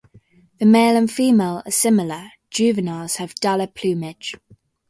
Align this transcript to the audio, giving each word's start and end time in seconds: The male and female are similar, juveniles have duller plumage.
The 0.57 0.65
male 0.65 0.97
and 0.97 1.11
female 1.11 1.61
are 1.63 1.69
similar, 1.71 2.31
juveniles 2.49 3.17
have 3.17 3.35
duller 3.35 3.67
plumage. 3.67 4.33